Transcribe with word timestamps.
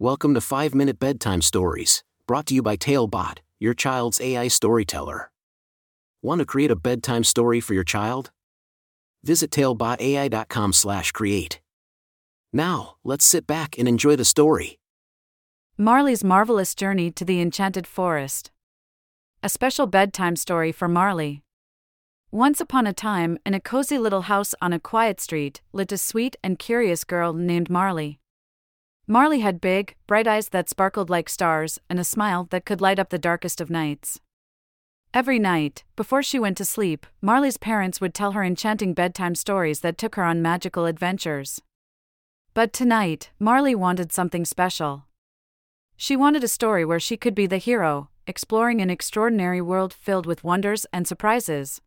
Welcome 0.00 0.34
to 0.34 0.40
5 0.40 0.74
Minute 0.74 0.98
Bedtime 0.98 1.40
Stories, 1.40 2.02
brought 2.26 2.46
to 2.46 2.54
you 2.54 2.62
by 2.62 2.74
Talebot, 2.74 3.38
your 3.60 3.74
child's 3.74 4.20
AI 4.20 4.48
storyteller. 4.48 5.30
Want 6.20 6.40
to 6.40 6.44
create 6.44 6.72
a 6.72 6.76
bedtime 6.76 7.22
story 7.22 7.60
for 7.60 7.74
your 7.74 7.84
child? 7.84 8.32
Visit 9.22 9.52
talebotai.com/create. 9.52 11.60
Now, 12.52 12.96
let's 13.04 13.24
sit 13.24 13.46
back 13.46 13.78
and 13.78 13.86
enjoy 13.86 14.16
the 14.16 14.24
story. 14.24 14.80
Marley's 15.78 16.24
Marvelous 16.24 16.74
Journey 16.74 17.12
to 17.12 17.24
the 17.24 17.40
Enchanted 17.40 17.86
Forest. 17.86 18.50
A 19.44 19.48
special 19.48 19.86
bedtime 19.86 20.34
story 20.34 20.72
for 20.72 20.88
Marley. 20.88 21.44
Once 22.32 22.60
upon 22.60 22.88
a 22.88 22.92
time, 22.92 23.38
in 23.46 23.54
a 23.54 23.60
cozy 23.60 23.98
little 23.98 24.22
house 24.22 24.56
on 24.60 24.72
a 24.72 24.80
quiet 24.80 25.20
street, 25.20 25.62
lived 25.72 25.92
a 25.92 25.98
sweet 25.98 26.34
and 26.42 26.58
curious 26.58 27.04
girl 27.04 27.32
named 27.32 27.70
Marley. 27.70 28.18
Marley 29.06 29.40
had 29.40 29.60
big, 29.60 29.96
bright 30.06 30.26
eyes 30.26 30.48
that 30.48 30.70
sparkled 30.70 31.10
like 31.10 31.28
stars 31.28 31.78
and 31.90 32.00
a 32.00 32.04
smile 32.04 32.46
that 32.50 32.64
could 32.64 32.80
light 32.80 32.98
up 32.98 33.10
the 33.10 33.18
darkest 33.18 33.60
of 33.60 33.68
nights. 33.68 34.18
Every 35.12 35.38
night, 35.38 35.84
before 35.94 36.22
she 36.22 36.38
went 36.38 36.56
to 36.56 36.64
sleep, 36.64 37.06
Marley's 37.20 37.58
parents 37.58 38.00
would 38.00 38.14
tell 38.14 38.32
her 38.32 38.42
enchanting 38.42 38.94
bedtime 38.94 39.34
stories 39.34 39.80
that 39.80 39.98
took 39.98 40.14
her 40.14 40.24
on 40.24 40.40
magical 40.40 40.86
adventures. 40.86 41.60
But 42.54 42.72
tonight, 42.72 43.30
Marley 43.38 43.74
wanted 43.74 44.10
something 44.10 44.46
special. 44.46 45.04
She 45.96 46.16
wanted 46.16 46.42
a 46.42 46.48
story 46.48 46.84
where 46.84 46.98
she 46.98 47.18
could 47.18 47.34
be 47.34 47.46
the 47.46 47.58
hero, 47.58 48.08
exploring 48.26 48.80
an 48.80 48.88
extraordinary 48.88 49.60
world 49.60 49.92
filled 49.92 50.24
with 50.24 50.44
wonders 50.44 50.86
and 50.94 51.06
surprises. 51.06 51.82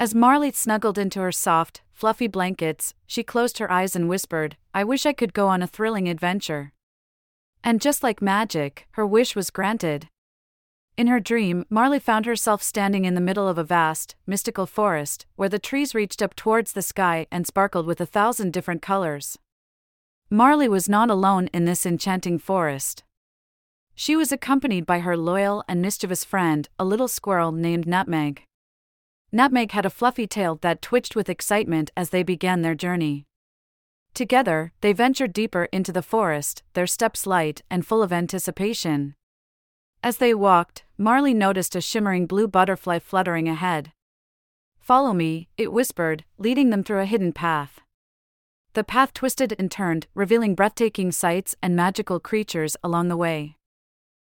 As 0.00 0.14
Marley 0.14 0.50
snuggled 0.50 0.96
into 0.96 1.20
her 1.20 1.30
soft, 1.30 1.82
fluffy 1.92 2.26
blankets, 2.26 2.94
she 3.06 3.22
closed 3.22 3.58
her 3.58 3.70
eyes 3.70 3.94
and 3.94 4.08
whispered, 4.08 4.56
I 4.72 4.82
wish 4.82 5.04
I 5.04 5.12
could 5.12 5.34
go 5.34 5.48
on 5.48 5.62
a 5.62 5.66
thrilling 5.66 6.08
adventure. 6.08 6.72
And 7.62 7.82
just 7.82 8.02
like 8.02 8.22
magic, 8.22 8.86
her 8.92 9.06
wish 9.06 9.36
was 9.36 9.50
granted. 9.50 10.08
In 10.96 11.08
her 11.08 11.20
dream, 11.20 11.66
Marley 11.68 11.98
found 11.98 12.24
herself 12.24 12.62
standing 12.62 13.04
in 13.04 13.14
the 13.14 13.20
middle 13.20 13.46
of 13.46 13.58
a 13.58 13.62
vast, 13.62 14.14
mystical 14.26 14.64
forest, 14.64 15.26
where 15.36 15.50
the 15.50 15.58
trees 15.58 15.94
reached 15.94 16.22
up 16.22 16.34
towards 16.34 16.72
the 16.72 16.80
sky 16.80 17.26
and 17.30 17.46
sparkled 17.46 17.84
with 17.84 18.00
a 18.00 18.06
thousand 18.06 18.54
different 18.54 18.80
colors. 18.80 19.38
Marley 20.30 20.66
was 20.66 20.88
not 20.88 21.10
alone 21.10 21.50
in 21.52 21.66
this 21.66 21.84
enchanting 21.84 22.38
forest. 22.38 23.04
She 23.94 24.16
was 24.16 24.32
accompanied 24.32 24.86
by 24.86 25.00
her 25.00 25.14
loyal 25.14 25.62
and 25.68 25.82
mischievous 25.82 26.24
friend, 26.24 26.70
a 26.78 26.86
little 26.86 27.08
squirrel 27.08 27.52
named 27.52 27.86
Nutmeg. 27.86 28.44
Nutmeg 29.32 29.72
had 29.72 29.86
a 29.86 29.90
fluffy 29.90 30.26
tail 30.26 30.58
that 30.62 30.82
twitched 30.82 31.14
with 31.14 31.28
excitement 31.28 31.90
as 31.96 32.10
they 32.10 32.22
began 32.22 32.62
their 32.62 32.74
journey. 32.74 33.26
Together, 34.12 34.72
they 34.80 34.92
ventured 34.92 35.32
deeper 35.32 35.68
into 35.72 35.92
the 35.92 36.02
forest, 36.02 36.62
their 36.74 36.86
steps 36.86 37.26
light 37.26 37.62
and 37.70 37.86
full 37.86 38.02
of 38.02 38.12
anticipation. 38.12 39.14
As 40.02 40.16
they 40.16 40.34
walked, 40.34 40.84
Marley 40.98 41.34
noticed 41.34 41.76
a 41.76 41.80
shimmering 41.80 42.26
blue 42.26 42.48
butterfly 42.48 42.98
fluttering 42.98 43.48
ahead. 43.48 43.92
Follow 44.80 45.12
me, 45.12 45.48
it 45.56 45.72
whispered, 45.72 46.24
leading 46.38 46.70
them 46.70 46.82
through 46.82 47.00
a 47.00 47.06
hidden 47.06 47.32
path. 47.32 47.80
The 48.72 48.82
path 48.82 49.12
twisted 49.12 49.54
and 49.58 49.70
turned, 49.70 50.06
revealing 50.14 50.54
breathtaking 50.54 51.12
sights 51.12 51.54
and 51.62 51.76
magical 51.76 52.18
creatures 52.18 52.76
along 52.82 53.08
the 53.08 53.16
way. 53.16 53.56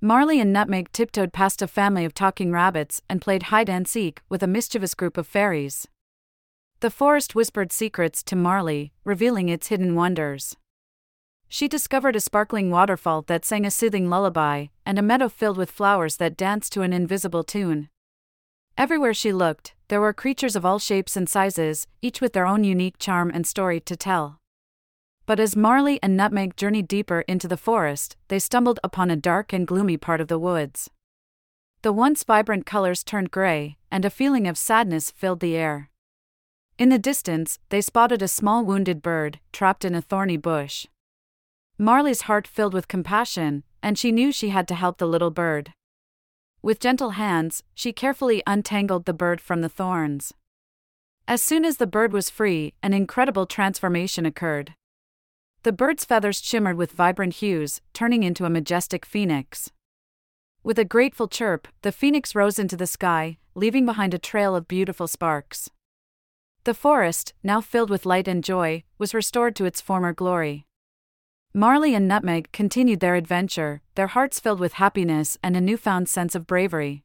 Marley 0.00 0.38
and 0.38 0.52
Nutmeg 0.52 0.92
tiptoed 0.92 1.32
past 1.32 1.60
a 1.60 1.66
family 1.66 2.04
of 2.04 2.14
talking 2.14 2.52
rabbits 2.52 3.02
and 3.08 3.20
played 3.20 3.44
hide 3.44 3.68
and 3.68 3.88
seek 3.88 4.20
with 4.28 4.44
a 4.44 4.46
mischievous 4.46 4.94
group 4.94 5.16
of 5.16 5.26
fairies. 5.26 5.88
The 6.78 6.90
forest 6.90 7.34
whispered 7.34 7.72
secrets 7.72 8.22
to 8.22 8.36
Marley, 8.36 8.92
revealing 9.02 9.48
its 9.48 9.66
hidden 9.66 9.96
wonders. 9.96 10.56
She 11.48 11.66
discovered 11.66 12.14
a 12.14 12.20
sparkling 12.20 12.70
waterfall 12.70 13.22
that 13.22 13.44
sang 13.44 13.66
a 13.66 13.72
soothing 13.72 14.08
lullaby, 14.08 14.66
and 14.86 15.00
a 15.00 15.02
meadow 15.02 15.28
filled 15.28 15.56
with 15.56 15.68
flowers 15.68 16.18
that 16.18 16.36
danced 16.36 16.72
to 16.74 16.82
an 16.82 16.92
invisible 16.92 17.42
tune. 17.42 17.88
Everywhere 18.76 19.14
she 19.14 19.32
looked, 19.32 19.74
there 19.88 20.00
were 20.00 20.12
creatures 20.12 20.54
of 20.54 20.64
all 20.64 20.78
shapes 20.78 21.16
and 21.16 21.28
sizes, 21.28 21.88
each 22.02 22.20
with 22.20 22.34
their 22.34 22.46
own 22.46 22.62
unique 22.62 22.98
charm 23.00 23.32
and 23.34 23.44
story 23.44 23.80
to 23.80 23.96
tell. 23.96 24.37
But 25.28 25.38
as 25.38 25.54
Marley 25.54 25.98
and 26.02 26.16
Nutmeg 26.16 26.56
journeyed 26.56 26.88
deeper 26.88 27.20
into 27.28 27.48
the 27.48 27.58
forest, 27.58 28.16
they 28.28 28.38
stumbled 28.38 28.80
upon 28.82 29.10
a 29.10 29.16
dark 29.16 29.52
and 29.52 29.66
gloomy 29.66 29.98
part 29.98 30.22
of 30.22 30.28
the 30.28 30.38
woods. 30.38 30.88
The 31.82 31.92
once 31.92 32.24
vibrant 32.24 32.64
colors 32.64 33.04
turned 33.04 33.30
gray, 33.30 33.76
and 33.90 34.06
a 34.06 34.10
feeling 34.10 34.48
of 34.48 34.56
sadness 34.56 35.10
filled 35.10 35.40
the 35.40 35.54
air. 35.54 35.90
In 36.78 36.88
the 36.88 36.98
distance, 36.98 37.58
they 37.68 37.82
spotted 37.82 38.22
a 38.22 38.26
small 38.26 38.64
wounded 38.64 39.02
bird, 39.02 39.38
trapped 39.52 39.84
in 39.84 39.94
a 39.94 40.00
thorny 40.00 40.38
bush. 40.38 40.86
Marley's 41.76 42.22
heart 42.22 42.46
filled 42.46 42.72
with 42.72 42.88
compassion, 42.88 43.64
and 43.82 43.98
she 43.98 44.10
knew 44.10 44.32
she 44.32 44.48
had 44.48 44.66
to 44.68 44.74
help 44.74 44.96
the 44.96 45.06
little 45.06 45.30
bird. 45.30 45.74
With 46.62 46.80
gentle 46.80 47.10
hands, 47.10 47.62
she 47.74 47.92
carefully 47.92 48.42
untangled 48.46 49.04
the 49.04 49.12
bird 49.12 49.42
from 49.42 49.60
the 49.60 49.68
thorns. 49.68 50.32
As 51.26 51.42
soon 51.42 51.66
as 51.66 51.76
the 51.76 51.86
bird 51.86 52.14
was 52.14 52.30
free, 52.30 52.72
an 52.82 52.94
incredible 52.94 53.44
transformation 53.44 54.24
occurred. 54.24 54.72
The 55.64 55.72
bird's 55.72 56.04
feathers 56.04 56.40
shimmered 56.40 56.76
with 56.76 56.92
vibrant 56.92 57.34
hues, 57.34 57.80
turning 57.92 58.22
into 58.22 58.44
a 58.44 58.50
majestic 58.50 59.04
phoenix. 59.04 59.70
With 60.62 60.78
a 60.78 60.84
grateful 60.84 61.26
chirp, 61.26 61.66
the 61.82 61.92
phoenix 61.92 62.34
rose 62.34 62.58
into 62.58 62.76
the 62.76 62.86
sky, 62.86 63.38
leaving 63.54 63.84
behind 63.84 64.14
a 64.14 64.18
trail 64.18 64.54
of 64.54 64.68
beautiful 64.68 65.08
sparks. 65.08 65.68
The 66.64 66.74
forest, 66.74 67.32
now 67.42 67.60
filled 67.60 67.90
with 67.90 68.06
light 68.06 68.28
and 68.28 68.44
joy, 68.44 68.84
was 68.98 69.14
restored 69.14 69.56
to 69.56 69.64
its 69.64 69.80
former 69.80 70.12
glory. 70.12 70.66
Marley 71.54 71.94
and 71.94 72.06
Nutmeg 72.06 72.52
continued 72.52 73.00
their 73.00 73.14
adventure, 73.14 73.80
their 73.94 74.08
hearts 74.08 74.38
filled 74.38 74.60
with 74.60 74.74
happiness 74.74 75.38
and 75.42 75.56
a 75.56 75.60
newfound 75.60 76.08
sense 76.08 76.34
of 76.34 76.46
bravery. 76.46 77.02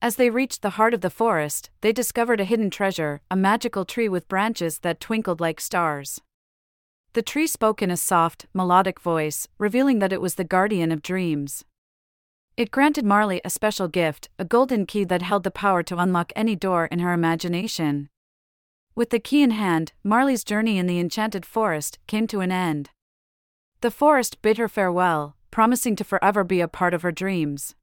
As 0.00 0.16
they 0.16 0.30
reached 0.30 0.62
the 0.62 0.76
heart 0.78 0.94
of 0.94 1.00
the 1.00 1.10
forest, 1.10 1.70
they 1.80 1.92
discovered 1.92 2.38
a 2.38 2.44
hidden 2.44 2.70
treasure, 2.70 3.22
a 3.30 3.34
magical 3.34 3.84
tree 3.84 4.08
with 4.08 4.28
branches 4.28 4.80
that 4.80 5.00
twinkled 5.00 5.40
like 5.40 5.60
stars. 5.60 6.20
The 7.16 7.22
tree 7.22 7.46
spoke 7.46 7.80
in 7.80 7.90
a 7.90 7.96
soft, 7.96 8.44
melodic 8.52 9.00
voice, 9.00 9.48
revealing 9.56 10.00
that 10.00 10.12
it 10.12 10.20
was 10.20 10.34
the 10.34 10.44
guardian 10.44 10.92
of 10.92 11.00
dreams. 11.00 11.64
It 12.58 12.70
granted 12.70 13.06
Marley 13.06 13.40
a 13.42 13.48
special 13.48 13.88
gift, 13.88 14.28
a 14.38 14.44
golden 14.44 14.84
key 14.84 15.02
that 15.04 15.22
held 15.22 15.42
the 15.42 15.50
power 15.50 15.82
to 15.84 15.96
unlock 15.96 16.30
any 16.36 16.54
door 16.54 16.84
in 16.84 16.98
her 16.98 17.14
imagination. 17.14 18.10
With 18.94 19.08
the 19.08 19.18
key 19.18 19.42
in 19.42 19.52
hand, 19.52 19.94
Marley's 20.04 20.44
journey 20.44 20.76
in 20.76 20.86
the 20.86 20.98
enchanted 20.98 21.46
forest 21.46 21.98
came 22.06 22.26
to 22.26 22.40
an 22.40 22.52
end. 22.52 22.90
The 23.80 23.90
forest 23.90 24.42
bid 24.42 24.58
her 24.58 24.68
farewell, 24.68 25.36
promising 25.50 25.96
to 25.96 26.04
forever 26.04 26.44
be 26.44 26.60
a 26.60 26.68
part 26.68 26.92
of 26.92 27.00
her 27.00 27.12
dreams. 27.12 27.74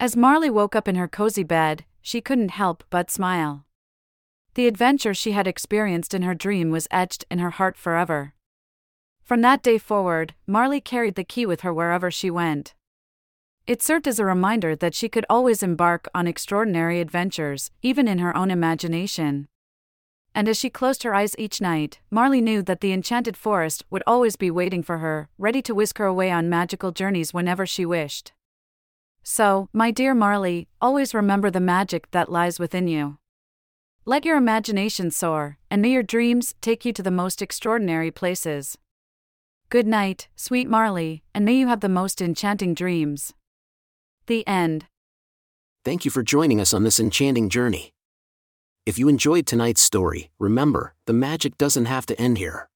As 0.00 0.16
Marley 0.16 0.48
woke 0.48 0.74
up 0.74 0.88
in 0.88 0.94
her 0.96 1.06
cozy 1.06 1.44
bed, 1.44 1.84
she 2.00 2.22
couldn't 2.22 2.52
help 2.52 2.82
but 2.88 3.10
smile. 3.10 3.66
The 4.54 4.66
adventure 4.66 5.12
she 5.12 5.32
had 5.32 5.46
experienced 5.46 6.14
in 6.14 6.22
her 6.22 6.34
dream 6.34 6.70
was 6.70 6.88
etched 6.90 7.26
in 7.30 7.40
her 7.40 7.50
heart 7.50 7.76
forever. 7.76 8.32
From 9.28 9.42
that 9.42 9.62
day 9.62 9.76
forward, 9.76 10.32
Marley 10.46 10.80
carried 10.80 11.14
the 11.14 11.22
key 11.22 11.44
with 11.44 11.60
her 11.60 11.74
wherever 11.74 12.10
she 12.10 12.30
went. 12.30 12.72
It 13.66 13.82
served 13.82 14.08
as 14.08 14.18
a 14.18 14.24
reminder 14.24 14.74
that 14.74 14.94
she 14.94 15.10
could 15.10 15.26
always 15.28 15.62
embark 15.62 16.08
on 16.14 16.26
extraordinary 16.26 16.98
adventures, 16.98 17.70
even 17.82 18.08
in 18.08 18.20
her 18.20 18.34
own 18.34 18.50
imagination. 18.50 19.46
And 20.34 20.48
as 20.48 20.56
she 20.56 20.70
closed 20.70 21.02
her 21.02 21.14
eyes 21.14 21.34
each 21.36 21.60
night, 21.60 21.98
Marley 22.10 22.40
knew 22.40 22.62
that 22.62 22.80
the 22.80 22.90
enchanted 22.90 23.36
forest 23.36 23.84
would 23.90 24.02
always 24.06 24.36
be 24.36 24.50
waiting 24.50 24.82
for 24.82 24.96
her, 24.96 25.28
ready 25.36 25.60
to 25.60 25.74
whisk 25.74 25.98
her 25.98 26.06
away 26.06 26.30
on 26.30 26.48
magical 26.48 26.90
journeys 26.90 27.34
whenever 27.34 27.66
she 27.66 27.84
wished. 27.84 28.32
So, 29.22 29.68
my 29.74 29.90
dear 29.90 30.14
Marley, 30.14 30.68
always 30.80 31.12
remember 31.12 31.50
the 31.50 31.60
magic 31.60 32.10
that 32.12 32.32
lies 32.32 32.58
within 32.58 32.88
you. 32.88 33.18
Let 34.06 34.24
your 34.24 34.38
imagination 34.38 35.10
soar, 35.10 35.58
and 35.70 35.82
may 35.82 35.90
your 35.90 36.02
dreams 36.02 36.54
take 36.62 36.86
you 36.86 36.94
to 36.94 37.02
the 37.02 37.10
most 37.10 37.42
extraordinary 37.42 38.10
places. 38.10 38.78
Good 39.70 39.86
night, 39.86 40.28
sweet 40.34 40.66
Marley, 40.66 41.22
and 41.34 41.44
may 41.44 41.52
you 41.52 41.66
have 41.66 41.80
the 41.80 41.90
most 41.90 42.22
enchanting 42.22 42.72
dreams. 42.72 43.34
The 44.26 44.48
end. 44.48 44.86
Thank 45.84 46.06
you 46.06 46.10
for 46.10 46.22
joining 46.22 46.58
us 46.58 46.72
on 46.72 46.84
this 46.84 46.98
enchanting 46.98 47.50
journey. 47.50 47.92
If 48.86 48.98
you 48.98 49.10
enjoyed 49.10 49.46
tonight's 49.46 49.82
story, 49.82 50.30
remember, 50.38 50.94
the 51.04 51.12
magic 51.12 51.58
doesn't 51.58 51.84
have 51.84 52.06
to 52.06 52.18
end 52.18 52.38
here. 52.38 52.70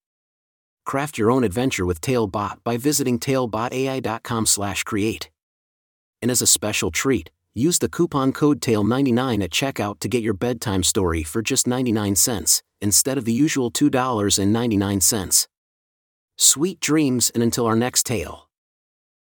Craft 0.84 1.16
your 1.16 1.30
own 1.30 1.44
adventure 1.44 1.86
with 1.86 2.02
Talebot 2.02 2.62
by 2.62 2.76
visiting 2.76 3.18
talebotai.com/create. 3.18 5.30
And 6.20 6.30
as 6.30 6.42
a 6.42 6.46
special 6.46 6.90
treat, 6.90 7.30
use 7.54 7.78
the 7.78 7.88
coupon 7.88 8.32
code 8.32 8.60
TALE99 8.60 9.42
at 9.42 9.50
checkout 9.50 9.98
to 10.00 10.08
get 10.08 10.22
your 10.22 10.34
bedtime 10.34 10.82
story 10.82 11.22
for 11.22 11.40
just 11.40 11.66
99 11.66 12.16
cents 12.16 12.62
instead 12.82 13.16
of 13.16 13.24
the 13.24 13.32
usual 13.32 13.70
$2.99. 13.70 15.48
Sweet 16.36 16.80
dreams 16.80 17.30
and 17.34 17.42
until 17.42 17.66
our 17.66 17.76
next 17.76 18.06
tale. 18.06 18.48